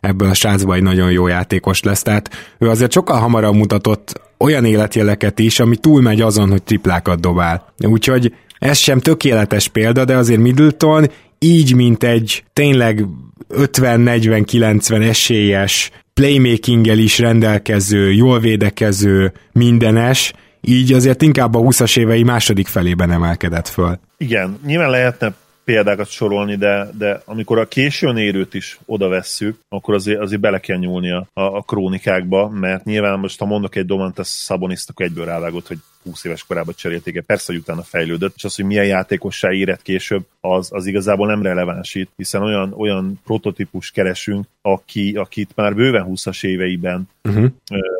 [0.00, 4.64] ebből a srácba egy nagyon jó játékos lesz, tehát ő azért sokkal hamarabb mutatott olyan
[4.64, 7.72] életjeleket is, ami túlmegy azon, hogy triplákat dobál.
[7.78, 11.06] Úgyhogy ez sem tökéletes példa, de azért Middleton
[11.38, 13.04] így, mint egy tényleg
[13.48, 22.66] 50-40-90 esélyes, playmakinggel is rendelkező, jól védekező, mindenes, így azért inkább a 20-as évei második
[22.66, 23.98] felében emelkedett föl.
[24.16, 29.94] Igen, nyilván lehetne példákat sorolni, de, de amikor a későn érőt is oda vesszük, akkor
[29.94, 34.26] azért, azért bele kell nyúlni a, a, krónikákba, mert nyilván most, ha mondok egy Domantas
[34.26, 38.54] Szaboniszt, akkor egyből rávágott, hogy 20 éves korában cserélték persze, hogy utána fejlődött, és az,
[38.54, 43.90] hogy milyen játékossá érett később, az, az igazából nem releváns itt, hiszen olyan, olyan prototípus
[43.90, 47.46] keresünk, aki, akit már bőven 20-as éveiben uh-huh.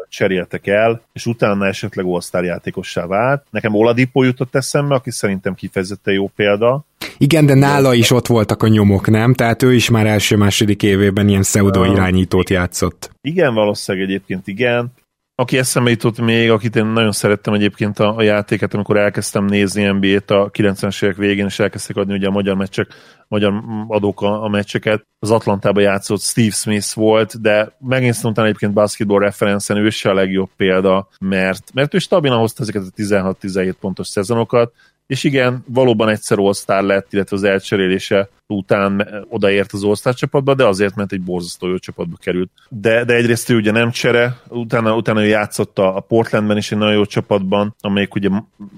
[0.08, 3.46] cseréltek el, és utána esetleg all játékossá vált.
[3.50, 6.84] Nekem Oladipo jutott eszembe, aki szerintem kifejezetten jó példa,
[7.18, 9.34] igen, de nála is ott voltak a nyomok, nem?
[9.34, 13.10] Tehát ő is már első-második évében ilyen pseudo irányítót játszott.
[13.20, 14.92] Igen, valószínűleg egyébként igen.
[15.38, 19.84] Aki eszembe jutott még, akit én nagyon szerettem egyébként a, a játéket, amikor elkezdtem nézni
[19.84, 22.88] NBA-t a 90-es évek végén, és elkezdték adni ugye a magyar meccsek,
[23.28, 25.06] magyar adók a, a meccseket.
[25.18, 30.14] Az Atlantában játszott Steve Smith volt, de megint utána egyébként basketball referencen ő se a
[30.14, 34.72] legjobb példa, mert, mert ő stabilan hozta ezeket a 16-17 pontos szezonokat,
[35.06, 40.66] és igen, valóban egyszer all lett, illetve az elcserélése után odaért az all csapatba, de
[40.66, 42.50] azért, mert egy borzasztó jó csapatba került.
[42.68, 46.78] De, de egyrészt ő ugye nem csere, utána, utána ő játszott a, Portlandben is egy
[46.78, 48.28] nagyon jó csapatban, amelyik ugye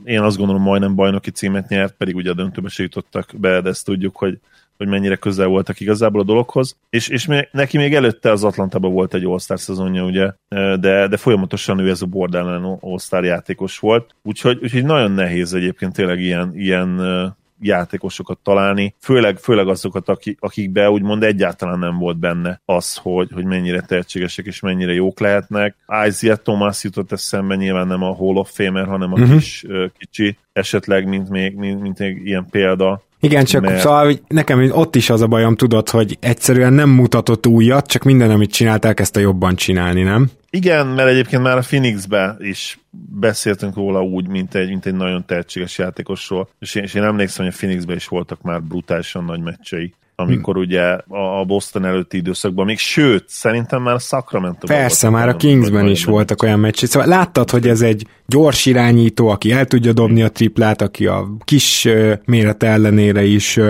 [0.05, 3.69] én azt gondolom majdnem bajnoki címet nyert, pedig ugye a döntőbe se jutottak be, de
[3.69, 4.39] ezt tudjuk, hogy
[4.79, 6.77] hogy mennyire közel voltak igazából a dologhoz.
[6.91, 10.33] És, és neki még előtte az Atlantában volt egy All-Star szezonja, ugye,
[10.77, 14.15] de, de folyamatosan ő ez a borderline All-Star játékos volt.
[14.23, 17.01] Úgyhogy, úgyhogy nagyon nehéz egyébként tényleg ilyen, ilyen
[17.61, 23.45] játékosokat találni, főleg, főleg azokat, akik, akikbe úgymond egyáltalán nem volt benne az, hogy, hogy
[23.45, 25.77] mennyire tehetségesek és mennyire jók lehetnek.
[26.07, 29.37] Isaiah Thomas jutott eszembe, nyilván nem a Hall of Famer, hanem a uh-huh.
[29.39, 29.65] kis
[29.99, 33.03] kicsi, esetleg, mint még, mint, mint még ilyen példa.
[33.21, 33.81] Igen, csak mert...
[33.81, 38.31] szóval nekem ott is az a bajom, tudod, hogy egyszerűen nem mutatott újat, csak minden,
[38.31, 40.31] amit csinált, elkezdte jobban csinálni, nem?
[40.51, 42.79] Igen, mert egyébként már a Phoenixbe is
[43.21, 47.45] beszéltünk róla úgy, mint egy, mint egy nagyon tehetséges játékosról, és én, és én emlékszem,
[47.45, 50.63] hogy a Phoenixbe is voltak már brutálisan nagy meccsei amikor hmm.
[50.63, 55.87] ugye a Boston előtti időszakban, még sőt, szerintem már a Sacramento Persze, már a Kingsben
[55.87, 56.89] is voltak olyan meccsek.
[56.89, 61.29] Szóval láttad, hogy ez egy gyors irányító, aki el tudja dobni a triplát, aki a
[61.45, 61.89] kis
[62.25, 63.61] méret ellenére is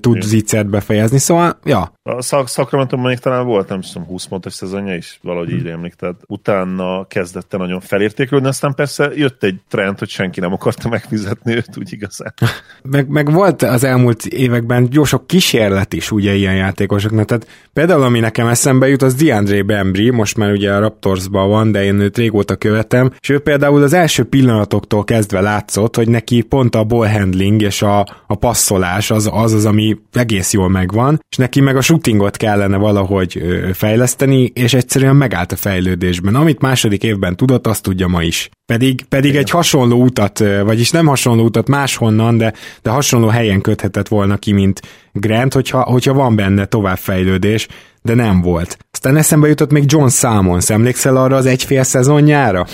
[0.00, 1.92] tud zicert befejezni, szóval, ja.
[2.02, 5.94] A szak sacramento még talán volt, nem tudom, 20 pontos szezonja is, valahogy így rémlik,
[5.94, 11.54] tehát utána kezdette nagyon felértékelődni, aztán persze jött egy trend, hogy senki nem akarta megfizetni
[11.54, 12.34] őt, úgy igazán.
[12.90, 18.02] meg, meg volt az elmúlt években jó sok kísérlet is ugye ilyen játékosoknak, tehát például
[18.02, 22.00] ami nekem eszembe jut, az DeAndre Bembry, most már ugye a Raptorsban van, de én
[22.00, 26.84] őt régóta követem, és ő például az első pillanatoktól kezdve látszott, hogy neki pont a
[26.84, 31.60] ball handling és a, a passzolás az az, az ami egész jól megvan, és neki
[31.60, 36.34] meg a shootingot kellene valahogy fejleszteni, és egyszerűen megállt a fejlődésben.
[36.34, 38.48] Amit második évben tudott, azt tudja ma is.
[38.66, 42.52] Pedig, pedig egy hasonló utat, vagyis nem hasonló utat máshonnan, de,
[42.82, 44.80] de hasonló helyen köthetett volna ki, mint
[45.12, 47.66] Grant, hogyha, hogyha van benne továbbfejlődés,
[48.02, 48.78] de nem volt.
[48.90, 52.66] Aztán eszembe jutott még John Salmons, emlékszel arra az egyfél szezonjára?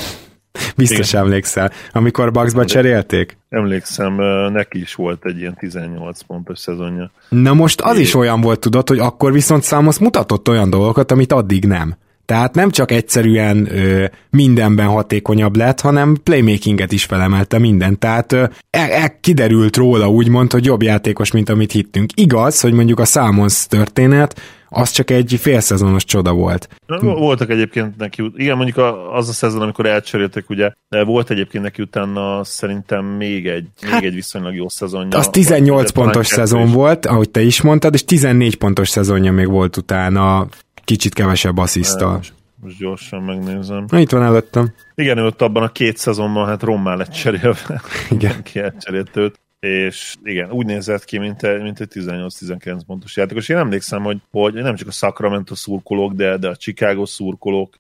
[0.76, 1.20] Biztos Igen.
[1.24, 3.36] emlékszel, amikor Bucksba cserélték?
[3.48, 4.14] Emlékszem,
[4.52, 7.10] neki is volt egy ilyen 18 pontos szezonja.
[7.28, 11.32] Na most az is olyan volt, tudod, hogy akkor viszont Számos mutatott olyan dolgokat, amit
[11.32, 11.96] addig nem.
[12.24, 17.98] Tehát nem csak egyszerűen ö, mindenben hatékonyabb lett, hanem playmakinget is felemelte minden.
[17.98, 22.10] Tehát ö, e, e, kiderült róla úgymond, hogy jobb játékos, mint amit hittünk.
[22.14, 24.40] Igaz, hogy mondjuk a Számons történet
[24.74, 26.68] az csak egy félszezonos csoda volt.
[27.00, 28.76] Voltak egyébként neki, igen, mondjuk
[29.12, 34.00] az a szezon, amikor elcseréltek, ugye, de volt egyébként neki utána szerintem még egy, hát,
[34.00, 35.18] még egy viszonylag jó szezonja.
[35.18, 36.72] Az 18 pontos szezon is.
[36.72, 40.46] volt, ahogy te is mondtad, és 14 pontos szezonja még volt utána,
[40.84, 42.20] kicsit kevesebb asszisztal.
[42.62, 43.84] Most, gyorsan megnézem.
[43.88, 44.74] Na, itt van előttem.
[44.94, 47.82] Igen, ő ott abban a két szezonban hát rommá lett cserélve.
[48.10, 48.42] Igen.
[48.52, 53.48] Ki elcserélt őt és igen, úgy nézett ki, mint egy, mint egy 18-19 pontos játékos.
[53.48, 57.74] Én emlékszem, hogy, hogy nem csak a Sacramento szurkolók, de, de a Chicago szurkolók,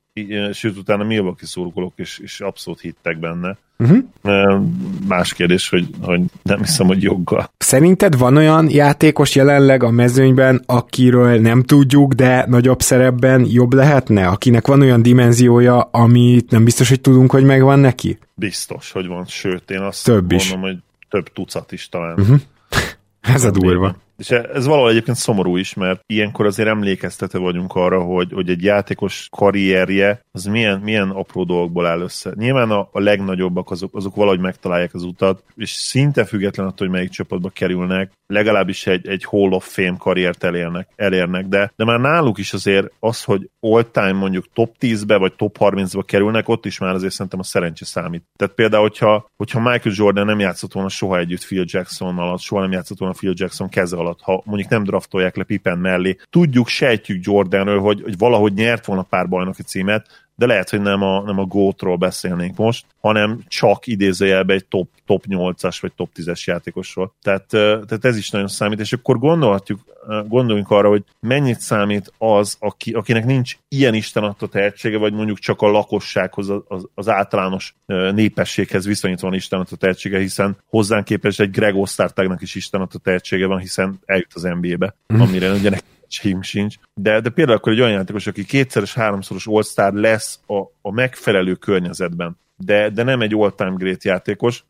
[0.52, 3.56] sőt utána Milwaukee szurkolók is, is abszolút hittek benne.
[3.78, 4.64] Uh-huh.
[5.08, 7.50] Más kérdés, hogy, hogy nem hiszem, hogy joggal.
[7.58, 14.26] Szerinted van olyan játékos jelenleg a mezőnyben, akiről nem tudjuk, de nagyobb szerepben jobb lehetne?
[14.26, 18.18] Akinek van olyan dimenziója, amit nem biztos, hogy tudunk, hogy megvan neki?
[18.34, 19.24] Biztos, hogy van.
[19.26, 20.50] Sőt, én azt Több mondom, is.
[20.50, 20.76] hogy
[21.08, 22.18] több tucat is talán.
[22.20, 22.40] Uh-huh.
[23.34, 23.96] Ez a durva.
[24.16, 28.62] És ez valahol egyébként szomorú is, mert ilyenkor azért emlékeztető vagyunk arra, hogy, hogy egy
[28.62, 32.32] játékos karrierje az milyen, milyen apró dolgokból áll össze.
[32.34, 36.96] Nyilván a, a legnagyobbak azok, azok valahogy megtalálják az utat, és szinte független attól, hogy
[36.96, 42.00] melyik csapatba kerülnek, legalábbis egy, egy Hall of Fame karriert elérnek, elérnek de, de már
[42.00, 46.78] náluk is azért az, hogy all-time mondjuk top 10-be vagy top 30-ba kerülnek, ott is
[46.78, 48.24] már azért szerintem a szerencse számít.
[48.38, 52.60] Tehát például, hogyha, hogyha Michael Jordan nem játszott volna soha együtt Phil Jackson alatt, soha
[52.60, 56.68] nem játszott volna Phil Jackson keze alatt, ha mondjuk nem draftolják le Pippen mellé, tudjuk,
[56.68, 61.22] sejtjük Jordanről, hogy, hogy valahogy nyert volna pár bajnoki címet, de lehet, hogy nem a,
[61.22, 66.44] nem a GOAT-ról beszélnénk most, hanem csak idézőjelbe egy top, top 8-as vagy top 10-es
[66.44, 67.14] játékosról.
[67.22, 69.80] Tehát, tehát ez is nagyon számít, és akkor gondolhatjuk,
[70.28, 75.38] gondoljunk arra, hogy mennyit számít az, aki, akinek nincs ilyen Isten adta tehetsége, vagy mondjuk
[75.38, 77.74] csak a lakossághoz, az, az általános
[78.12, 82.98] népességhez viszonyítva van Isten adta tehetsége, hiszen hozzánk képest egy Greg Osztártágnak is Isten adta
[82.98, 85.20] tehetsége van, hiszen eljut az NBA-be, mhm.
[85.20, 85.70] amire ugye
[86.08, 86.74] esélyünk sincs.
[86.94, 91.54] De, de például akkor egy olyan játékos, aki kétszeres, háromszoros all lesz a, a megfelelő
[91.54, 94.64] környezetben, de, de nem egy all-time great játékos,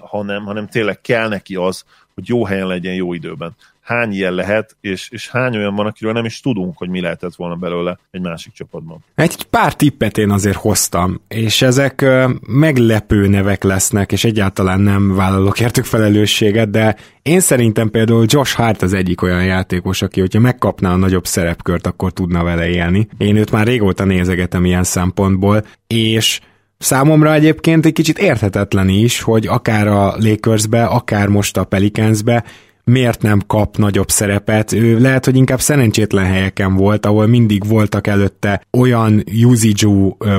[0.00, 4.76] hanem, hanem tényleg kell neki az, hogy jó helyen legyen jó időben hány ilyen lehet,
[4.80, 8.20] és, és hány olyan van, akiről nem is tudunk, hogy mi lehetett volna belőle egy
[8.20, 9.04] másik csapatban.
[9.14, 12.04] Egy pár tippet én azért hoztam, és ezek
[12.46, 18.82] meglepő nevek lesznek, és egyáltalán nem vállalok értük felelősséget, de én szerintem például Josh Hart
[18.82, 23.08] az egyik olyan játékos, aki, hogyha megkapná a nagyobb szerepkört, akkor tudna vele élni.
[23.18, 26.40] Én őt már régóta nézegetem ilyen szempontból, és
[26.82, 32.44] Számomra egyébként egy kicsit érthetetlen is, hogy akár a Lakersbe, akár most a Pelicansbe
[32.90, 34.72] miért nem kap nagyobb szerepet.
[34.72, 39.88] Ő lehet, hogy inkább szerencsétlen helyeken volt, ahol mindig voltak előtte olyan usage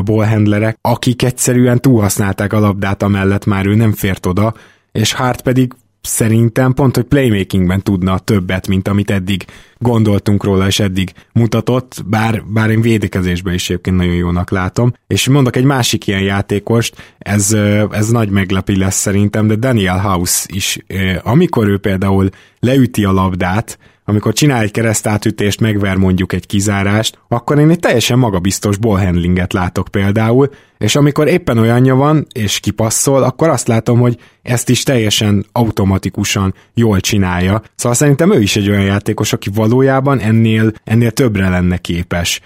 [0.04, 4.54] ballhandlerek, akik egyszerűen túlhasználták a labdát, amellett már ő nem fért oda,
[4.92, 9.46] és Hart pedig szerintem pont, hogy playmakingben tudna többet, mint amit eddig
[9.78, 14.94] gondoltunk róla, és eddig mutatott, bár, bár én védekezésben is egyébként nagyon jónak látom.
[15.08, 17.54] És mondok egy másik ilyen játékost, ez,
[17.92, 20.78] ez nagy meglepi lesz szerintem, de Daniel House is,
[21.24, 23.78] amikor ő például leüti a labdát,
[24.12, 29.88] amikor csinál egy keresztátütést, megver mondjuk egy kizárást, akkor én egy teljesen magabiztos ballhandlinget látok
[29.88, 35.46] például, és amikor éppen olyanja van, és kipasszol, akkor azt látom, hogy ezt is teljesen
[35.52, 37.62] automatikusan jól csinálja.
[37.76, 42.42] Szóval szerintem ő is egy olyan játékos, aki valójában ennél, ennél többre lenne képes.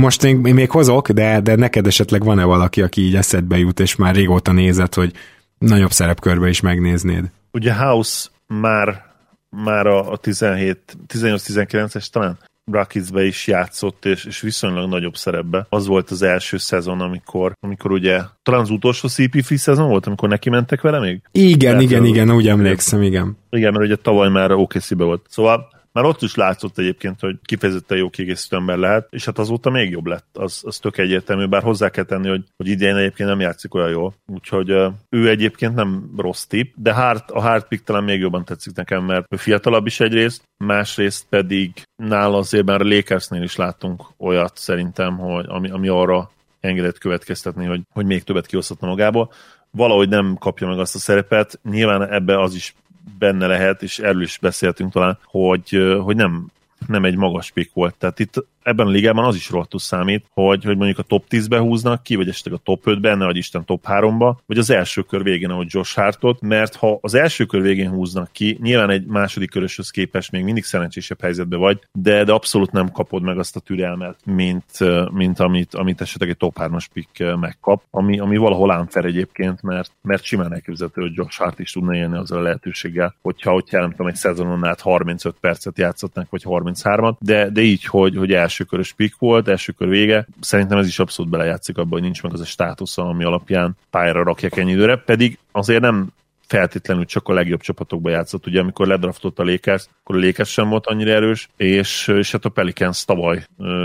[0.00, 3.96] Most én, még hozok, de, de neked esetleg van-e valaki, aki így eszedbe jut, és
[3.96, 5.12] már régóta nézett, hogy
[5.58, 7.24] nagyobb szerepkörbe is megnéznéd?
[7.52, 9.09] Ugye House már
[9.56, 12.38] már a, a 17, 18-19-es talán
[12.72, 15.66] Rocketsbe is játszott, és, és viszonylag nagyobb szerepbe.
[15.68, 20.28] Az volt az első szezon, amikor, amikor ugye, talán az utolsó CP3 szezon volt, amikor
[20.28, 21.22] neki mentek vele még?
[21.32, 23.36] Igen, Tehát, igen, igen, úgy emlékszem, igen.
[23.50, 25.26] Igen, mert ugye tavaly már OKC-be volt.
[25.28, 29.70] Szóval már ott is látszott egyébként, hogy kifejezetten jó kiegészítő ember lehet, és hát azóta
[29.70, 30.26] még jobb lett.
[30.32, 33.90] Az, az tök egyértelmű, bár hozzá kell tenni, hogy, hogy idén egyébként nem játszik olyan
[33.90, 34.14] jól.
[34.26, 34.70] Úgyhogy
[35.08, 39.04] ő egyébként nem rossz tip, de Hart, a Hart pick talán még jobban tetszik nekem,
[39.04, 44.56] mert ő fiatalabb is egyrészt, másrészt pedig nála azért már a Lakersnél is láttunk olyat
[44.56, 49.32] szerintem, hogy ami, ami arra engedett következtetni, hogy, hogy még többet kihozhatna magából
[49.70, 51.60] valahogy nem kapja meg azt a szerepet.
[51.62, 52.74] Nyilván ebbe az is
[53.18, 56.46] benne lehet, és erről is beszéltünk talán, hogy, hogy nem,
[56.86, 57.94] nem egy magas pick volt.
[57.94, 61.58] Tehát itt ebben a ligában az is rohadtul számít, hogy, hogy mondjuk a top 10-be
[61.58, 65.22] húznak ki, vagy esetleg a top 5-ben, ne Isten top 3-ba, vagy az első kör
[65.22, 69.50] végén, ahogy Josh Hartot, mert ha az első kör végén húznak ki, nyilván egy második
[69.50, 73.60] köröshöz képest még mindig szerencsésebb helyzetbe vagy, de, de abszolút nem kapod meg azt a
[73.60, 74.64] türelmet, mint,
[75.12, 79.92] mint amit, amit esetleg egy top 3-as pick megkap, ami, ami valahol ámfer egyébként, mert,
[80.02, 83.90] mert simán elképzelhető, hogy Josh Hart is tudna élni azzal a lehetőséggel, hogyha, hogyha nem
[83.90, 86.42] tudom, egy szezonon át 35 percet játszották, vagy
[86.74, 90.26] 33-at, de, de így, hogy, hogy első elsőkörös pick volt, elsőkör vége.
[90.40, 94.22] Szerintem ez is abszolút belejátszik abban, hogy nincs meg az a státusza, ami alapján pályára
[94.22, 94.96] rakják ennyi időre.
[94.96, 96.08] Pedig azért nem
[96.50, 98.46] feltétlenül csak a legjobb csapatokba játszott.
[98.46, 102.44] Ugye amikor ledraftott a Lakers, akkor a Lakers sem volt annyira erős, és, és hát
[102.44, 103.42] a Pelicans tavaly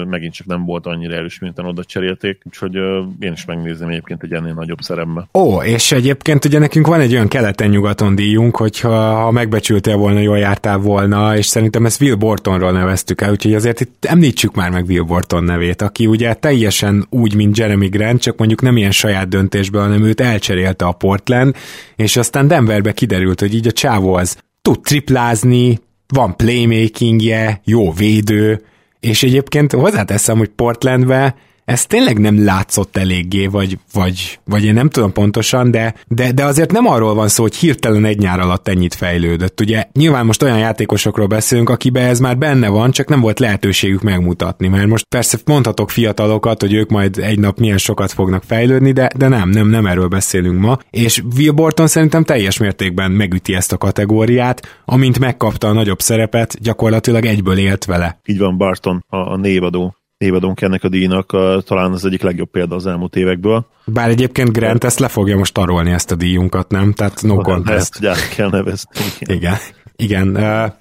[0.10, 2.76] megint csak nem volt annyira erős, mint oda cserélték, úgyhogy
[3.20, 5.28] én is megnézem egyébként egy ennél nagyobb szerembe.
[5.34, 10.38] Ó, és egyébként ugye nekünk van egy olyan keleten-nyugaton díjunk, hogyha ha megbecsültél volna, jól
[10.38, 14.86] jártál volna, és szerintem ezt Will Bortonról neveztük el, úgyhogy azért itt említsük már meg
[14.86, 19.28] Will Borton nevét, aki ugye teljesen úgy, mint Jeremy Grant, csak mondjuk nem ilyen saját
[19.28, 21.56] döntésből, hanem őt elcserélte a Portland,
[21.96, 28.66] és aztán Denverbe kiderült, hogy így a csávó az tud triplázni, van playmakingje, jó védő,
[29.00, 34.90] és egyébként hozzáteszem, hogy Portlandbe ez tényleg nem látszott eléggé, vagy, vagy, vagy én nem
[34.90, 38.68] tudom pontosan, de, de, de azért nem arról van szó, hogy hirtelen egy nyár alatt
[38.68, 39.62] ennyit fejlődött.
[39.62, 44.02] Ugye nyilván most olyan játékosokról beszélünk, akibe ez már benne van, csak nem volt lehetőségük
[44.02, 48.92] megmutatni, mert most persze mondhatok fiatalokat, hogy ők majd egy nap milyen sokat fognak fejlődni,
[48.92, 50.78] de, de nem, nem, nem erről beszélünk ma.
[50.90, 56.62] És Will Borton szerintem teljes mértékben megüti ezt a kategóriát, amint megkapta a nagyobb szerepet,
[56.62, 58.20] gyakorlatilag egyből élt vele.
[58.26, 59.96] Így van Barton, a, a névadó
[60.26, 63.66] névadónk ennek a díjnak a, talán az egyik legjobb példa az elmúlt évekből.
[63.86, 66.94] Bár egyébként Grant ezt le fogja most tarolni ezt a díjunkat, nem?
[66.94, 68.04] Tehát no contest.
[68.04, 68.90] Ezt kell nevezni.
[69.20, 69.38] Igen.
[69.38, 69.58] Igen.
[69.96, 70.36] Igen.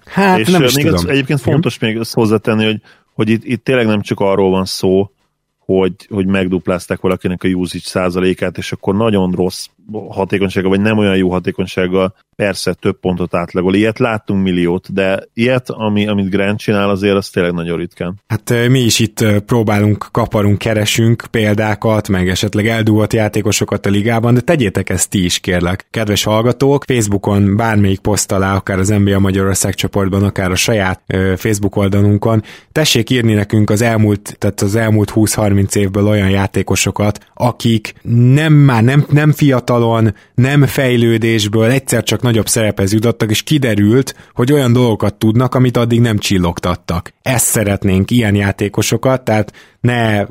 [0.05, 1.09] Hát és nem is még tudom.
[1.09, 1.89] Egyébként fontos Igen?
[1.89, 2.81] még ezt hozzátenni, hogy,
[3.15, 5.11] hogy itt, itt tényleg nem csak arról van szó,
[5.59, 9.67] hogy, hogy megduplázták valakinek a usage százalékát, és akkor nagyon rossz
[10.09, 13.75] hatékonysága, vagy nem olyan jó hatékonysága, persze több pontot átlagol.
[13.75, 18.21] Ilyet láttunk milliót, de ilyet, ami, amit Grant csinál, azért az tényleg nagyon ritkán.
[18.27, 24.41] Hát mi is itt próbálunk, kaparunk, keresünk példákat, meg esetleg eldúlt játékosokat a ligában, de
[24.41, 25.87] tegyétek ezt ti is, kérlek.
[25.91, 31.03] Kedves hallgatók, Facebookon bármelyik poszt alá, akár az NBA Magyarország csoportban, akár a saját
[31.37, 37.95] Facebook oldalunkon, tessék írni nekünk az elmúlt, tehát az elmúlt 20-30 évből olyan játékosokat, akik
[38.35, 44.15] nem már nem, nem fiatal fiatalon, nem fejlődésből egyszer csak nagyobb szerephez jutottak, és kiderült,
[44.35, 47.13] hogy olyan dolgokat tudnak, amit addig nem csillogtattak.
[47.23, 50.25] Ezt szeretnénk, ilyen játékosokat, tehát ne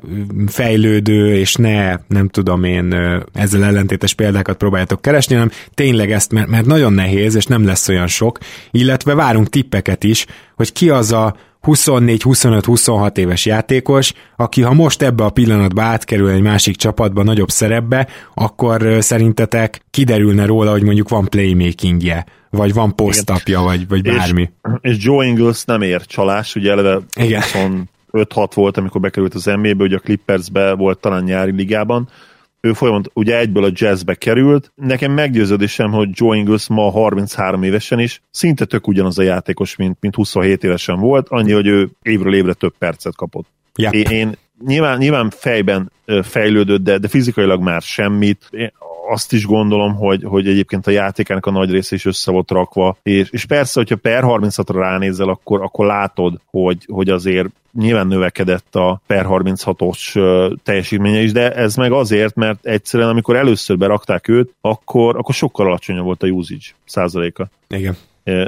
[0.47, 2.95] fejlődő, és ne, nem tudom én,
[3.33, 7.87] ezzel ellentétes példákat próbáljátok keresni, hanem tényleg ezt, mert, mert nagyon nehéz, és nem lesz
[7.87, 8.37] olyan sok,
[8.71, 10.25] illetve várunk tippeket is,
[10.55, 16.41] hogy ki az a 24-25-26 éves játékos, aki ha most ebbe a pillanatba átkerül egy
[16.41, 23.61] másik csapatba, nagyobb szerepbe, akkor szerintetek kiderülne róla, hogy mondjuk van playmakingje, vagy van posztapja,
[23.61, 24.41] vagy, vagy bármi.
[24.81, 27.41] És, és Joe Ingles nem ér csalás, ugye eleve Igen.
[28.11, 32.09] 5-6 volt, amikor bekerült az NBA-be, ugye a Clippersbe volt talán nyári ligában,
[32.67, 34.71] ő folyamat ugye egyből a jazzbe került.
[34.75, 39.97] Nekem meggyőződésem, hogy Joe Ingles ma 33 évesen is szinte tök ugyanaz a játékos, mint,
[39.99, 43.45] mint 27 évesen volt, annyi, hogy ő évről évre több percet kapott.
[43.75, 43.93] Yep.
[43.93, 44.35] Én, én
[44.65, 45.91] nyilván, nyilván fejben
[46.21, 48.47] fejlődött, de, de fizikailag már semmit.
[48.51, 48.71] Én
[49.09, 52.97] azt is gondolom, hogy, hogy egyébként a játékának a nagy része is össze volt rakva,
[53.03, 58.75] és, és persze, hogyha per 36-ra ránézel, akkor, akkor látod, hogy, hogy azért nyilván növekedett
[58.75, 60.13] a per 36-os
[60.63, 65.65] teljesítménye is, de ez meg azért, mert egyszerűen amikor először berakták őt, akkor, akkor sokkal
[65.65, 67.49] alacsonyabb volt a usage százaléka.
[67.67, 67.97] Igen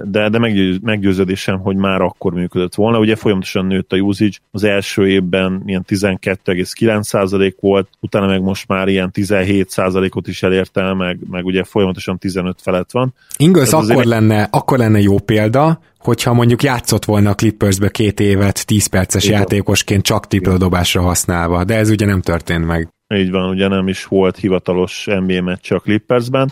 [0.03, 2.99] de, de meggyőz, meggyőződésem, hogy már akkor működött volna.
[2.99, 8.87] Ugye folyamatosan nőtt a usage, az első évben ilyen 12,9% volt, utána meg most már
[8.87, 13.13] ilyen 17%-ot is elérte, meg, meg ugye folyamatosan 15 felett van.
[13.37, 14.05] Ingles akkor, azért...
[14.05, 19.25] lenne, akkor lenne jó példa, hogyha mondjuk játszott volna a Clippersbe két évet 10 perces
[19.25, 19.39] Igen.
[19.39, 20.25] játékosként csak
[20.57, 22.94] dobásra használva, de ez ugye nem történt meg.
[23.13, 26.51] Így van, ugye nem is volt hivatalos NBA meccs a Clippersben,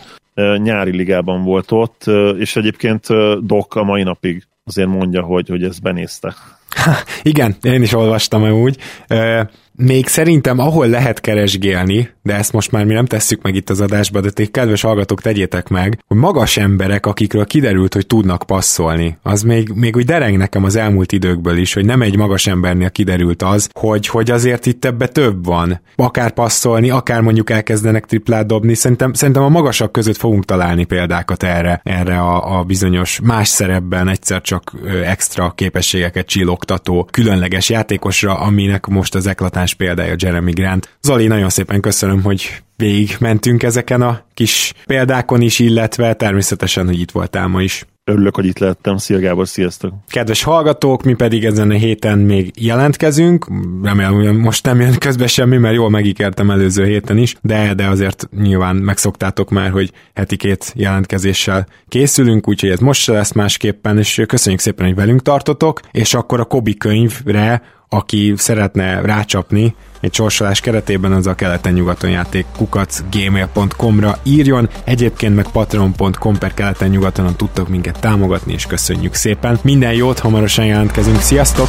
[0.56, 2.04] nyári ligában volt ott,
[2.38, 3.06] és egyébként
[3.46, 6.34] Doc a mai napig azért mondja, hogy, hogy ezt benézte.
[7.22, 8.78] Igen, én is olvastam úgy.
[9.76, 13.80] Még szerintem, ahol lehet keresgélni, de ezt most már mi nem tesszük meg itt az
[13.80, 19.18] adásba, de ti kedves hallgatók, tegyétek meg, hogy magas emberek, akikről kiderült, hogy tudnak passzolni,
[19.22, 22.90] az még, még úgy dereng nekem az elmúlt időkből is, hogy nem egy magas embernél
[22.90, 25.80] kiderült az, hogy, hogy azért itt ebbe több van.
[25.96, 31.42] Akár passzolni, akár mondjuk elkezdenek triplát dobni, szerintem, szerintem a magasak között fogunk találni példákat
[31.42, 34.72] erre, erre a, a bizonyos más szerepben egyszer csak
[35.04, 40.88] extra képességeket csillogtató különleges játékosra, aminek most az eklatán domináns példája Jeremy Grant.
[41.02, 47.00] Zoli, nagyon szépen köszönöm, hogy végig mentünk ezeken a kis példákon is, illetve természetesen, hogy
[47.00, 47.86] itt voltál ma is.
[48.06, 48.96] Örülök, hogy itt lettem.
[48.96, 49.94] Szia Gábor, sziasztok!
[50.08, 53.46] Kedves hallgatók, mi pedig ezen a héten még jelentkezünk.
[53.82, 57.86] Remélem, hogy most nem jön közbe semmi, mert jól megígértem előző héten is, de, de
[57.86, 63.98] azért nyilván megszoktátok már, hogy heti két jelentkezéssel készülünk, úgyhogy ez most se lesz másképpen,
[63.98, 67.62] és köszönjük szépen, hogy velünk tartotok, és akkor a Kobi könyvre
[67.94, 75.46] aki szeretne rácsapni egy sorsolás keretében, az a keleten-nyugaton játék kukac gmail.com-ra írjon, egyébként meg
[75.52, 79.58] patreon.com per keleten-nyugaton tudtok minket támogatni, és köszönjük szépen.
[79.62, 81.68] Minden jót, hamarosan jelentkezünk, sziasztok!